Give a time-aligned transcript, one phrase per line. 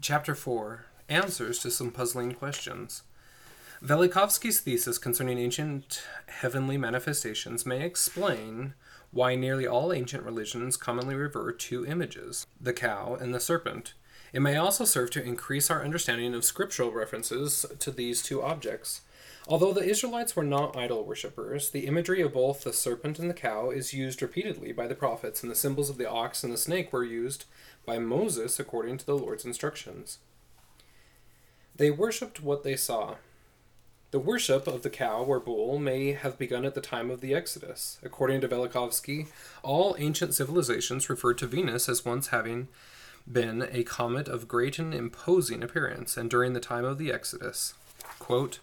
[0.00, 3.02] Chapter 4 Answers to some puzzling questions.
[3.82, 8.74] Velikovsky's thesis concerning ancient heavenly manifestations may explain
[9.10, 13.94] why nearly all ancient religions commonly revert to images, the cow and the serpent.
[14.32, 19.00] It may also serve to increase our understanding of scriptural references to these two objects.
[19.48, 23.34] Although the Israelites were not idol worshippers, the imagery of both the serpent and the
[23.34, 26.58] cow is used repeatedly by the prophets, and the symbols of the ox and the
[26.58, 27.46] snake were used
[27.86, 30.18] by Moses according to the Lord's instructions.
[31.74, 33.14] They worshipped what they saw.
[34.10, 37.34] The worship of the cow or bull may have begun at the time of the
[37.34, 37.98] Exodus.
[38.02, 39.28] According to Velikovsky,
[39.62, 42.68] all ancient civilizations referred to Venus as once having
[43.30, 47.72] been a comet of great and imposing appearance, and during the time of the Exodus.
[48.18, 48.58] Quote,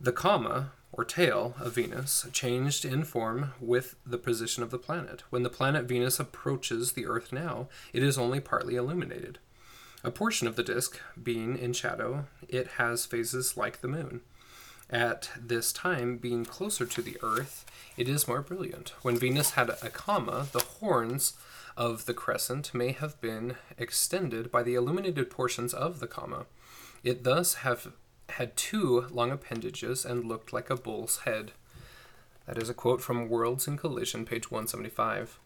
[0.00, 5.22] the coma, or tail, of Venus changed in form with the position of the planet.
[5.30, 9.38] When the planet Venus approaches the Earth now, it is only partly illuminated.
[10.04, 14.20] A portion of the disk being in shadow, it has phases like the moon.
[14.88, 17.64] At this time, being closer to the Earth,
[17.96, 18.94] it is more brilliant.
[19.02, 21.34] When Venus had a coma, the horns
[21.76, 26.46] of the crescent may have been extended by the illuminated portions of the coma.
[27.02, 27.92] It thus have
[28.36, 31.52] had two long appendages and looked like a bull's head.
[32.46, 35.38] That is a quote from Worlds in Collision, page 175.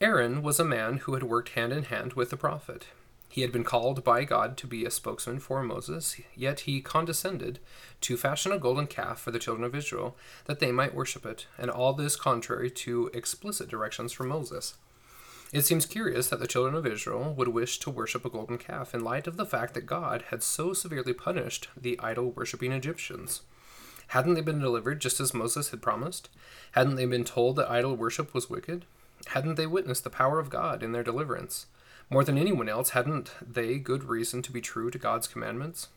[0.00, 2.86] Aaron was a man who had worked hand in hand with the prophet.
[3.28, 7.58] He had been called by God to be a spokesman for Moses, yet he condescended
[8.00, 11.46] to fashion a golden calf for the children of Israel, that they might worship it,
[11.58, 14.74] and all this contrary to explicit directions from Moses.
[15.52, 18.94] It seems curious that the children of Israel would wish to worship a golden calf
[18.94, 23.42] in light of the fact that God had so severely punished the idol worshipping Egyptians.
[24.08, 26.28] Hadn't they been delivered just as Moses had promised?
[26.72, 28.84] Hadn't they been told that idol worship was wicked?
[29.28, 31.66] Hadn't they witnessed the power of God in their deliverance?
[32.10, 35.88] More than anyone else, hadn't they good reason to be true to God's commandments?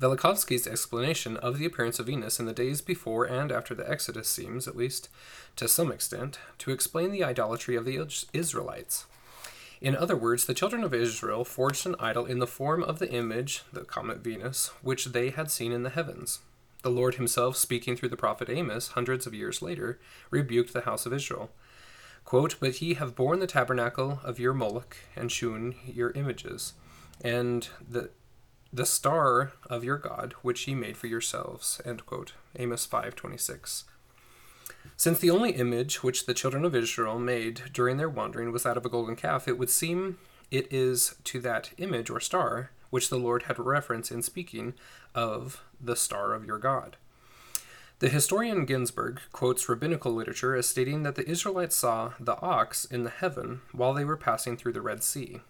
[0.00, 4.28] Velikovsky's explanation of the appearance of Venus in the days before and after the Exodus
[4.28, 5.10] seems, at least
[5.56, 7.98] to some extent, to explain the idolatry of the
[8.32, 9.04] Israelites.
[9.82, 13.10] In other words, the children of Israel forged an idol in the form of the
[13.10, 16.40] image, the comet Venus, which they had seen in the heavens.
[16.82, 19.98] The Lord himself, speaking through the prophet Amos hundreds of years later,
[20.30, 21.50] rebuked the house of Israel.
[22.24, 26.72] Quote, But ye have borne the tabernacle of your Moloch, and Chiun your images,
[27.22, 28.08] and the
[28.72, 31.80] the star of your God, which ye made for yourselves.
[31.84, 32.34] End quote.
[32.56, 33.84] Amos 5:26.
[34.96, 38.76] Since the only image which the children of Israel made during their wandering was that
[38.76, 40.18] of a golden calf, it would seem
[40.50, 44.74] it is to that image or star which the Lord had reference in speaking
[45.14, 46.96] of the star of your God.
[48.00, 53.04] The historian Ginzberg quotes rabbinical literature as stating that the Israelites saw the ox in
[53.04, 55.42] the heaven while they were passing through the Red Sea.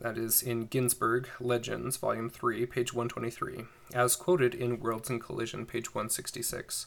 [0.00, 3.64] That is in Ginzberg Legends, Volume 3, page 123,
[3.94, 6.86] as quoted in Worlds in Collision, page 166.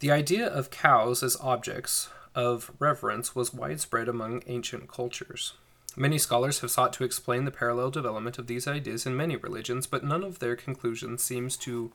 [0.00, 5.54] The idea of cows as objects of reverence was widespread among ancient cultures.
[5.96, 9.86] Many scholars have sought to explain the parallel development of these ideas in many religions,
[9.86, 11.92] but none of their conclusions seems to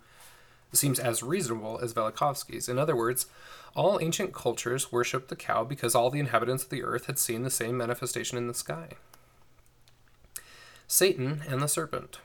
[0.73, 2.67] seems as reasonable as Velikovsky's.
[2.67, 3.27] In other words,
[3.75, 7.43] all ancient cultures worshipped the cow because all the inhabitants of the earth had seen
[7.43, 8.89] the same manifestation in the sky.
[10.87, 12.19] Satan and the serpent.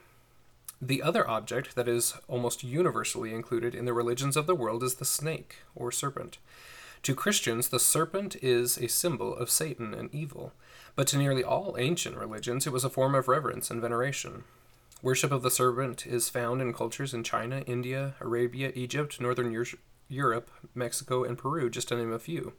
[0.83, 4.95] The other object that is almost universally included in the religions of the world is
[4.95, 6.39] the snake, or serpent.
[7.05, 10.53] To Christians, the serpent is a symbol of Satan and evil,
[10.95, 14.45] but to nearly all ancient religions, it was a form of reverence and veneration.
[15.03, 19.65] Worship of the serpent is found in cultures in China, India, Arabia, Egypt, Northern
[20.09, 22.53] Europe, Mexico, and Peru, just to name a few.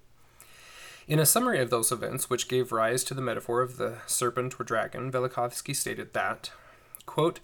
[1.11, 4.57] In a summary of those events, which gave rise to the metaphor of the serpent
[4.57, 6.51] or dragon, Velikovsky stated that,
[7.05, 7.41] quote,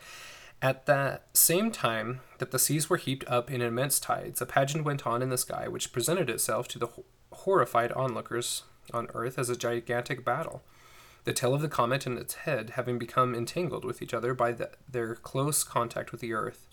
[0.61, 4.85] at the same time that the seas were heaped up in immense tides, a pageant
[4.85, 6.87] went on in the sky which presented itself to the
[7.33, 8.63] horrified onlookers
[8.93, 10.63] on earth as a gigantic battle.
[11.25, 14.53] The tail of the comet and its head, having become entangled with each other by
[14.53, 16.69] the, their close contact with the earth,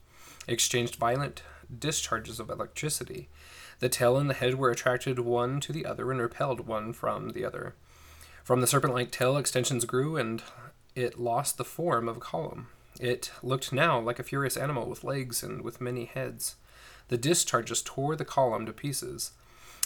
[0.46, 1.42] exchanged violent
[1.78, 3.28] discharges of electricity,
[3.78, 7.31] the tail and the head were attracted one to the other and repelled one from
[7.31, 7.75] the other.
[8.43, 10.43] From the serpent like tail, extensions grew, and
[10.94, 12.69] it lost the form of a column.
[13.00, 16.56] It looked now like a furious animal with legs and with many heads.
[17.08, 19.32] The discharges tore the column to pieces.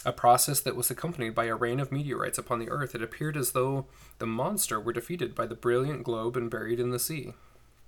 [0.05, 3.37] A process that was accompanied by a rain of meteorites upon the earth, it appeared
[3.37, 3.87] as though
[4.19, 7.35] the monster were defeated by the brilliant globe and buried in the sea.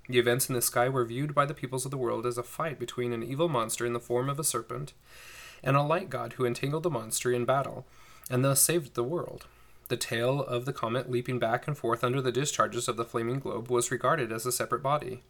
[0.09, 2.43] The events in the sky were viewed by the peoples of the world as a
[2.43, 4.93] fight between an evil monster in the form of a serpent
[5.63, 7.87] and a light god who entangled the monster in battle,
[8.31, 9.47] and thus saved the world.
[9.89, 13.41] The tail of the comet leaping back and forth under the discharges of the flaming
[13.41, 15.23] globe was regarded as a separate body,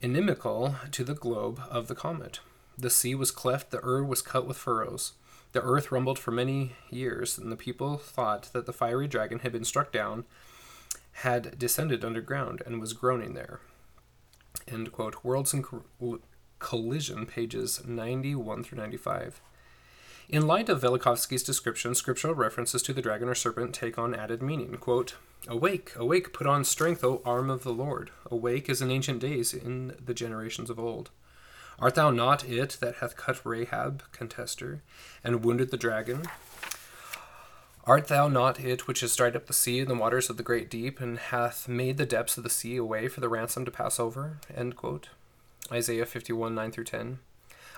[0.00, 2.40] inimical to the globe of the comet.
[2.76, 5.12] The sea was cleft, the earth was cut with furrows.
[5.52, 9.52] The earth rumbled for many years, and the people thought that the fiery dragon had
[9.52, 10.24] been struck down,
[11.22, 13.60] had descended underground, and was groaning there.
[14.66, 15.24] End quote.
[15.24, 15.64] Worlds in
[16.58, 19.40] Collision, pages 91 through 95.
[20.28, 24.42] In light of Velikovsky's description, scriptural references to the dragon or serpent take on added
[24.42, 24.76] meaning.
[24.76, 25.14] Quote,
[25.46, 28.10] Awake, awake, put on strength, O arm of the Lord.
[28.30, 31.10] Awake as in ancient days, in the generations of old.
[31.78, 34.80] Art thou not it that hath cut Rahab, contester,
[35.24, 36.24] and wounded the dragon?
[37.88, 40.42] Art thou not it which has dried up the sea and the waters of the
[40.42, 43.64] great deep, and hath made the depths of the sea a way for the ransom
[43.64, 44.40] to pass over?
[45.72, 47.18] Isaiah 51 9 through 10.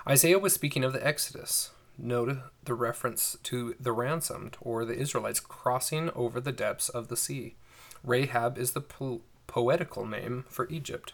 [0.05, 1.69] Isaiah was speaking of the Exodus.
[1.97, 7.15] Note the reference to the ransomed, or the Israelites crossing over the depths of the
[7.15, 7.55] sea.
[8.03, 11.13] Rahab is the po- poetical name for Egypt.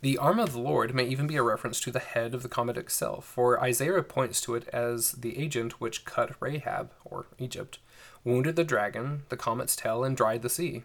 [0.00, 2.48] The arm of the Lord may even be a reference to the head of the
[2.48, 7.80] comet itself, for Isaiah points to it as the agent which cut Rahab, or Egypt,
[8.22, 10.84] wounded the dragon, the comet's tail, and dried the sea.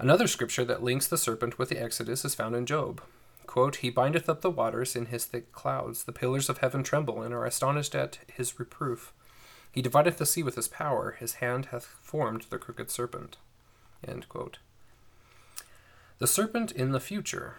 [0.00, 3.00] Another scripture that links the serpent with the Exodus is found in Job.
[3.46, 6.02] Quote, he bindeth up the waters in his thick clouds.
[6.02, 9.12] The pillars of heaven tremble and are astonished at his reproof.
[9.70, 11.12] He divideth the sea with his power.
[11.12, 13.36] His hand hath formed the crooked serpent.
[16.18, 17.54] The serpent in the future.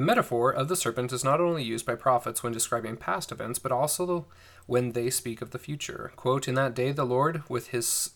[0.00, 3.58] The metaphor of the serpent is not only used by prophets when describing past events,
[3.58, 4.24] but also
[4.64, 6.10] when they speak of the future.
[6.16, 8.12] Quote, In that day the Lord, with his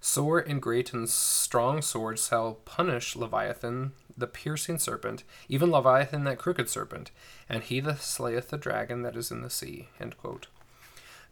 [0.00, 6.38] sore and great and strong sword, shall punish Leviathan, the piercing serpent, even Leviathan, that
[6.38, 7.10] crooked serpent,
[7.50, 9.90] and he that slayeth the dragon that is in the sea.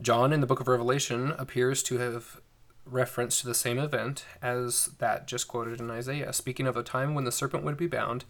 [0.03, 2.43] John, in the book of Revelation, appears to have
[2.85, 7.15] reference to the same event as that just quoted in Isaiah, speaking of a time
[7.15, 8.27] when the serpent would be bound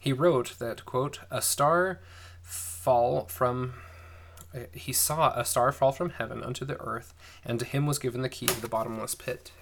[0.00, 2.00] he wrote that, quote, a star
[2.42, 3.74] fall from
[4.54, 7.12] uh, he saw a star fall from heaven unto the earth,
[7.44, 9.52] and to him was given the key of the bottomless pit.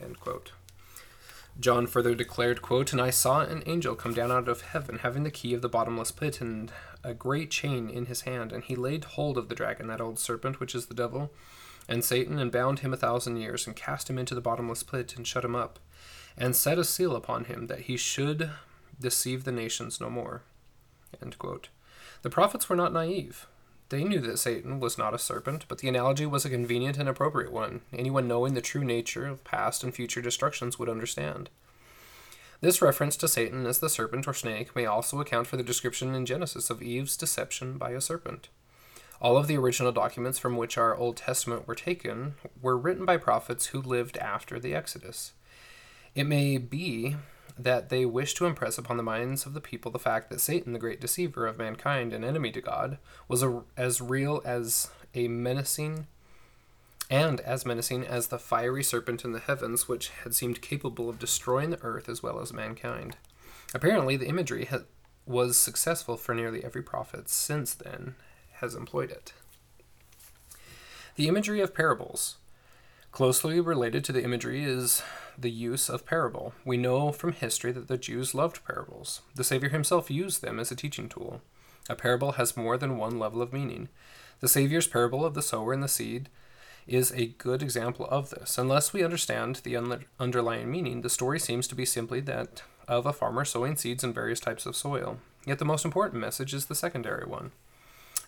[1.59, 5.23] John further declared, quote, And I saw an angel come down out of heaven, having
[5.23, 6.73] the key of the bottomless pit, and
[7.03, 10.19] a great chain in his hand, and he laid hold of the dragon, that old
[10.19, 11.33] serpent, which is the devil,
[11.89, 15.15] and Satan, and bound him a thousand years, and cast him into the bottomless pit,
[15.17, 15.79] and shut him up,
[16.37, 18.51] and set a seal upon him, that he should
[19.05, 20.43] deceive the nations no more.
[22.23, 23.47] The prophets were not naive.
[23.91, 27.09] They knew that Satan was not a serpent, but the analogy was a convenient and
[27.09, 27.83] appropriate one.
[27.93, 31.51] Anyone knowing the true nature of past and future destructions would understand.
[32.61, 36.15] This reference to Satan as the serpent or snake may also account for the description
[36.15, 38.49] in Genesis of Eve's deception by a serpent.
[39.21, 43.19] All of the original documents from which our Old Testament were taken were written by
[43.19, 45.33] prophets who lived after the Exodus.
[46.15, 47.17] It may be
[47.59, 50.73] that they wish to impress upon the minds of the people the fact that Satan,
[50.73, 52.99] the great deceiver of mankind and enemy to God,
[53.29, 56.07] was a, as real as a menacing
[57.11, 61.19] and as menacing as the fiery serpent in the heavens, which had seemed capable of
[61.19, 63.17] destroying the earth as well as mankind.
[63.73, 64.81] Apparently, the imagery ha-
[65.27, 68.15] was successful for nearly every prophet since then
[68.55, 69.33] has employed it.
[71.17, 72.37] The imagery of parables.
[73.15, 75.01] Closely related to the imagery is
[75.39, 76.53] the use of parable.
[76.65, 79.21] We know from history that the Jews loved parables.
[79.37, 81.41] The Savior himself used them as a teaching tool.
[81.89, 83.89] A parable has more than one level of meaning.
[84.41, 86.29] The Savior's parable of the sower and the seed
[86.89, 88.59] is a good example of this.
[88.59, 93.07] Unless we understand the un- underlying meaning, the story seems to be simply that of
[93.07, 95.19] a farmer sowing seeds in various types of soil.
[95.47, 97.53] Yet the most important message is the secondary one.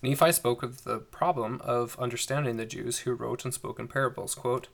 [0.03, 4.35] Nephi spoke of the problem of understanding the Jews who wrote and spoke in parables.
[4.35, 4.69] Quote,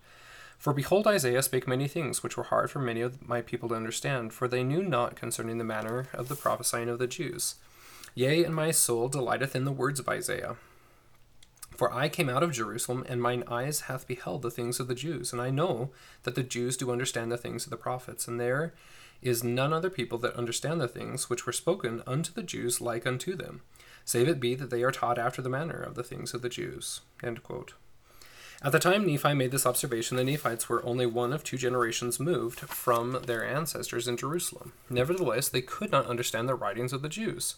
[0.62, 3.75] for behold, Isaiah spake many things which were hard for many of my people to
[3.75, 7.57] understand, for they knew not concerning the manner of the prophesying of the Jews.
[8.14, 10.55] Yea, and my soul delighteth in the words of Isaiah.
[11.76, 14.95] For I came out of Jerusalem, and mine eyes hath beheld the things of the
[14.95, 15.91] Jews, and I know
[16.23, 18.73] that the Jews do understand the things of the prophets, and there
[19.21, 23.05] is none other people that understand the things which were spoken unto the Jews like
[23.05, 23.62] unto them,
[24.04, 26.49] save it be that they are taught after the manner of the things of the
[26.49, 27.00] Jews.
[28.64, 32.21] At the time Nephi made this observation, the Nephites were only one of two generations
[32.21, 34.73] moved from their ancestors in Jerusalem.
[34.88, 37.56] Nevertheless, they could not understand the writings of the Jews.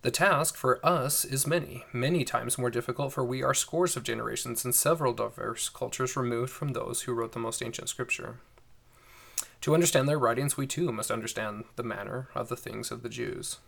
[0.00, 4.04] The task for us is many, many times more difficult, for we are scores of
[4.04, 8.36] generations and several diverse cultures removed from those who wrote the most ancient scripture.
[9.62, 13.08] To understand their writings, we too must understand the manner of the things of the
[13.08, 13.58] Jews.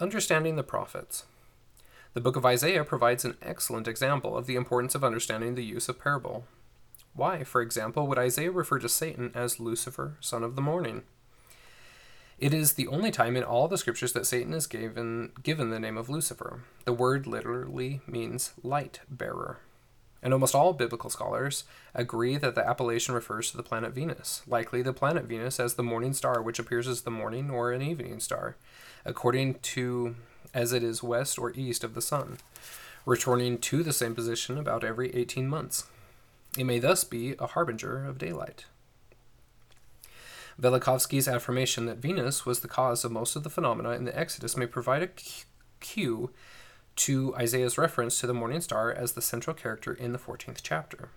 [0.00, 1.24] Understanding the prophets.
[2.14, 5.88] The book of Isaiah provides an excellent example of the importance of understanding the use
[5.88, 6.46] of parable.
[7.14, 11.02] Why, for example, would Isaiah refer to Satan as Lucifer, son of the morning?
[12.40, 15.78] It is the only time in all the scriptures that Satan is given, given the
[15.78, 16.62] name of Lucifer.
[16.84, 19.60] The word literally means light bearer.
[20.24, 21.62] And almost all biblical scholars
[21.94, 25.84] agree that the appellation refers to the planet Venus, likely the planet Venus as the
[25.84, 28.56] morning star, which appears as the morning or an evening star,
[29.04, 30.16] according to
[30.52, 32.38] as it is west or east of the sun,
[33.04, 35.84] returning to the same position about every 18 months.
[36.56, 38.66] It may thus be a harbinger of daylight.
[40.60, 44.56] Velikovsky's affirmation that Venus was the cause of most of the phenomena in the Exodus
[44.56, 45.08] may provide a
[45.80, 46.30] cue
[46.96, 51.08] to Isaiah's reference to the morning star as the central character in the 14th chapter.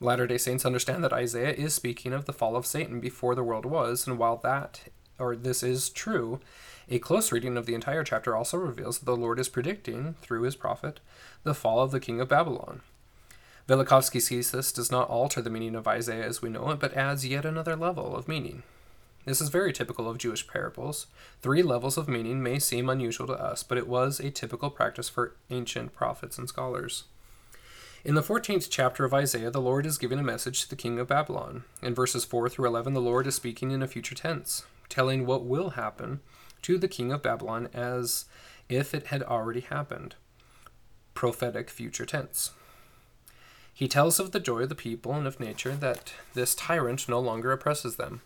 [0.00, 3.44] Latter day Saints understand that Isaiah is speaking of the fall of Satan before the
[3.44, 4.80] world was, and while that
[5.18, 6.40] or this is true,
[6.88, 10.42] a close reading of the entire chapter also reveals that the Lord is predicting, through
[10.42, 11.00] his prophet,
[11.42, 12.82] the fall of the king of Babylon.
[13.66, 16.94] Velikovsky sees this does not alter the meaning of Isaiah as we know it, but
[16.94, 18.62] adds yet another level of meaning.
[19.24, 21.06] This is very typical of Jewish parables.
[21.40, 25.08] Three levels of meaning may seem unusual to us, but it was a typical practice
[25.08, 27.04] for ancient prophets and scholars.
[28.04, 30.98] In the 14th chapter of Isaiah, the Lord is giving a message to the king
[30.98, 31.64] of Babylon.
[31.80, 35.44] In verses 4 through 11, the Lord is speaking in a future tense, telling what
[35.44, 36.20] will happen
[36.62, 38.24] to the king of Babylon as
[38.68, 40.14] if it had already happened.
[41.14, 42.52] Prophetic future tense.
[43.72, 47.18] He tells of the joy of the people and of nature that this tyrant no
[47.18, 48.22] longer oppresses them.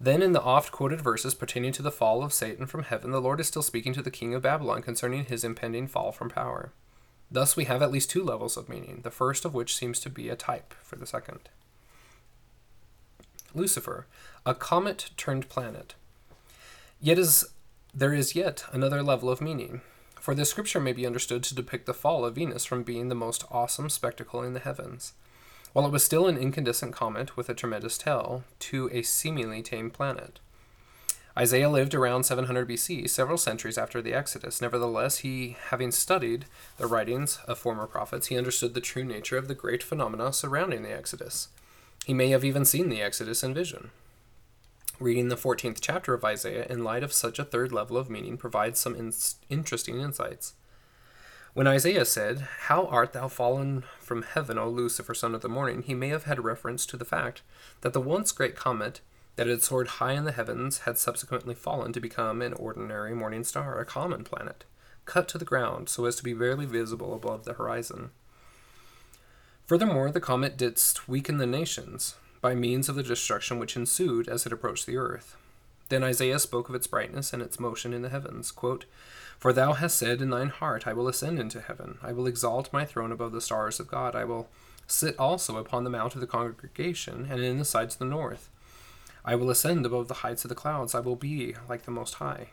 [0.00, 3.20] Then, in the oft quoted verses pertaining to the fall of Satan from heaven, the
[3.20, 6.72] Lord is still speaking to the king of Babylon concerning his impending fall from power.
[7.30, 10.10] Thus, we have at least two levels of meaning, the first of which seems to
[10.10, 11.48] be a type for the second.
[13.54, 14.06] Lucifer,
[14.44, 15.94] a comet turned planet.
[17.00, 17.46] Yet is
[17.94, 19.80] there is yet another level of meaning,
[20.20, 23.14] for this scripture may be understood to depict the fall of Venus from being the
[23.14, 25.14] most awesome spectacle in the heavens,
[25.72, 29.90] while it was still an incandescent comet with a tremendous tail, to a seemingly tame
[29.90, 30.40] planet.
[31.38, 34.62] Isaiah lived around 700 BC, several centuries after the Exodus.
[34.62, 36.46] Nevertheless, he, having studied
[36.78, 40.82] the writings of former prophets, he understood the true nature of the great phenomena surrounding
[40.82, 41.48] the Exodus.
[42.06, 43.90] He may have even seen the Exodus in vision.
[45.00, 48.36] Reading the 14th chapter of Isaiah in light of such a third level of meaning
[48.36, 49.12] provides some in-
[49.48, 50.52] interesting insights.
[51.52, 55.82] When Isaiah said, How art thou fallen from heaven, O Lucifer, son of the morning,
[55.82, 57.42] he may have had reference to the fact
[57.80, 59.00] that the once great comet
[59.34, 63.42] that had soared high in the heavens had subsequently fallen to become an ordinary morning
[63.42, 64.64] star, a common planet,
[65.06, 68.10] cut to the ground so as to be barely visible above the horizon.
[69.66, 74.46] Furthermore, the comet didst weaken the nations, by means of the destruction which ensued as
[74.46, 75.36] it approached the earth.
[75.88, 78.52] Then Isaiah spoke of its brightness and its motion in the heavens.
[78.52, 78.84] Quote,
[79.38, 81.98] For thou hast said in thine heart, I will ascend into heaven.
[82.00, 84.14] I will exalt my throne above the stars of God.
[84.14, 84.48] I will
[84.86, 88.48] sit also upon the mount of the congregation, and in the sides of the north.
[89.24, 90.94] I will ascend above the heights of the clouds.
[90.94, 92.50] I will be like the Most High.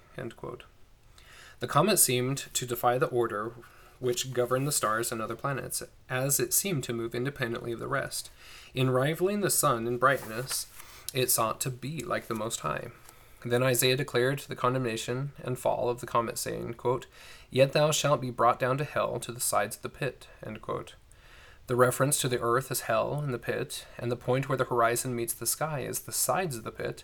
[1.60, 3.52] The comet seemed to defy the order
[4.00, 7.88] which governed the stars and other planets, as it seemed to move independently of the
[7.88, 8.30] rest.
[8.74, 10.68] In rivaling the sun in brightness,
[11.14, 12.88] it sought to be like the Most High.
[13.46, 17.08] Then Isaiah declared the condemnation and fall of the comet, saying, quote,
[17.50, 20.28] Yet thou shalt be brought down to hell to the sides of the pit.
[21.68, 24.66] The reference to the earth as hell and the pit, and the point where the
[24.66, 27.04] horizon meets the sky as the sides of the pit,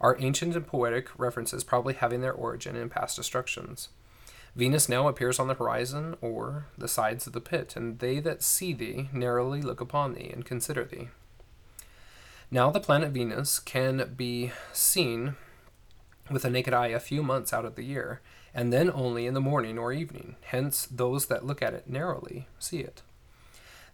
[0.00, 3.88] are ancient and poetic references probably having their origin in past destructions.
[4.56, 8.42] Venus now appears on the horizon or the sides of the pit, and they that
[8.42, 11.08] see thee narrowly look upon thee and consider thee.
[12.50, 15.36] Now the planet Venus can be seen
[16.30, 18.20] with a naked eye a few months out of the year,
[18.54, 20.36] and then only in the morning or evening.
[20.42, 23.02] Hence, those that look at it narrowly see it.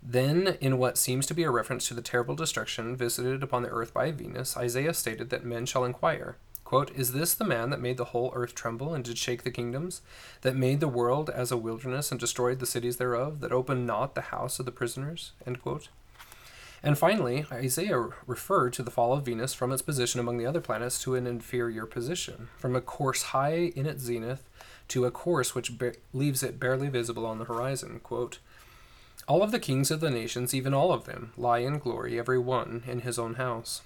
[0.03, 3.71] Then, in what seems to be a reference to the terrible destruction visited upon the
[3.71, 6.37] earth by Venus, Isaiah stated that men shall inquire,
[6.75, 9.53] Quote, Is this the man that made the whole earth tremble and did shake the
[9.53, 10.03] kingdoms,
[10.41, 14.17] that made the world as a wilderness and destroyed the cities thereof, that opened not
[14.17, 15.31] the house of the prisoners?
[15.47, 15.87] End quote.
[16.83, 20.61] And finally, Isaiah referred to the fall of Venus from its position among the other
[20.61, 24.43] planets to an inferior position, from a course high in its zenith
[24.89, 28.01] to a course which ba- leaves it barely visible on the horizon.
[28.03, 28.41] Quote,
[29.29, 32.41] all of the kings of the nations, even all of them, lie in glory, every
[32.41, 33.81] one in his own house.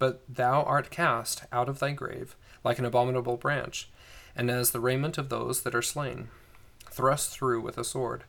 [0.00, 3.90] But thou art cast out of thy grave like an abominable branch,
[4.34, 6.30] and as the raiment of those that are slain,
[6.90, 8.24] thrust through with a sword,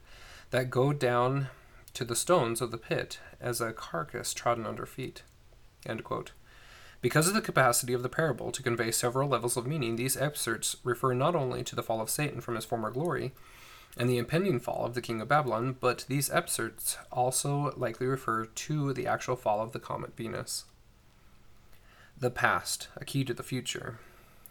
[0.49, 1.47] that go down
[1.93, 5.23] to the stones of the pit as a carcass trodden under feet.
[7.01, 10.75] Because of the capacity of the parable to convey several levels of meaning, these excerpts
[10.83, 13.31] refer not only to the fall of Satan from his former glory,
[13.97, 18.45] and the impending fall of the king of Babylon, but these excerpts also likely refer
[18.45, 20.65] to the actual fall of the comet Venus.
[22.21, 23.97] The past, a key to the future.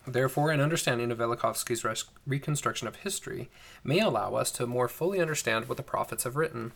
[0.04, 3.48] Therefore, an understanding of Velikovsky's res- reconstruction of history
[3.84, 6.72] may allow us to more fully understand what the prophets have written.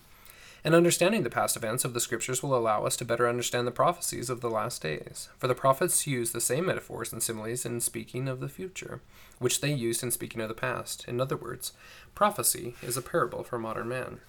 [0.62, 3.72] And understanding the past events of the scriptures will allow us to better understand the
[3.72, 5.30] prophecies of the last days.
[5.36, 9.00] For the prophets use the same metaphors and similes in speaking of the future,
[9.40, 11.08] which they used in speaking of the past.
[11.08, 11.72] In other words,
[12.14, 14.20] prophecy is a parable for modern man.